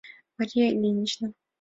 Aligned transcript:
—Мария 0.37 0.67
Ильинична... 0.73 1.25